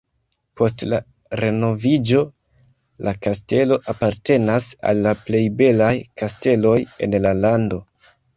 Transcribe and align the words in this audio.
Post 0.59 0.83
le 0.93 0.99
renoviĝo 1.43 2.21
la 3.09 3.13
kastelo 3.25 3.77
apartenas 3.93 4.71
al 4.93 5.03
la 5.09 5.13
plej 5.27 5.43
belaj 5.61 5.93
kasteloj 6.25 6.75
en 7.09 7.17
la 7.29 7.37
lando. 7.45 7.83